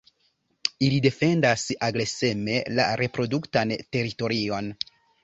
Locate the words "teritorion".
3.97-4.73